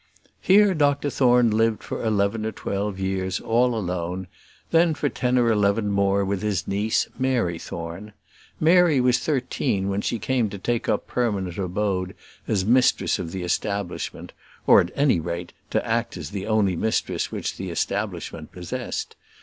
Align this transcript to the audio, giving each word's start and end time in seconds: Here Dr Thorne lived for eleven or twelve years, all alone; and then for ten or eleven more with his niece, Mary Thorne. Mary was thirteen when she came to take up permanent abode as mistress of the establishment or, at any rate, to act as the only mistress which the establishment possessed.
Here 0.41 0.73
Dr 0.73 1.11
Thorne 1.11 1.51
lived 1.51 1.83
for 1.83 2.03
eleven 2.03 2.43
or 2.43 2.51
twelve 2.51 2.97
years, 2.97 3.39
all 3.39 3.75
alone; 3.75 4.17
and 4.21 4.27
then 4.71 4.93
for 4.95 5.09
ten 5.09 5.37
or 5.37 5.51
eleven 5.51 5.91
more 5.91 6.25
with 6.25 6.41
his 6.41 6.67
niece, 6.67 7.07
Mary 7.19 7.59
Thorne. 7.59 8.13
Mary 8.59 8.99
was 8.99 9.19
thirteen 9.19 9.89
when 9.89 10.01
she 10.01 10.17
came 10.17 10.49
to 10.49 10.57
take 10.57 10.89
up 10.89 11.05
permanent 11.05 11.59
abode 11.59 12.15
as 12.47 12.65
mistress 12.65 13.19
of 13.19 13.31
the 13.31 13.43
establishment 13.43 14.33
or, 14.65 14.81
at 14.81 14.89
any 14.95 15.19
rate, 15.19 15.53
to 15.69 15.85
act 15.87 16.17
as 16.17 16.31
the 16.31 16.47
only 16.47 16.75
mistress 16.75 17.31
which 17.31 17.57
the 17.57 17.69
establishment 17.69 18.51
possessed. 18.51 19.15